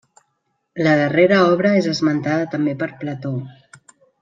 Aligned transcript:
La 0.87 0.93
darrera 0.99 1.41
obra 1.51 1.75
és 1.81 1.91
esmentada 1.93 2.49
també 2.55 2.75
per 2.83 2.89
Plató. 3.05 3.35